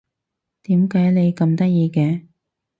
[0.63, 2.23] 點解你咁得意嘅？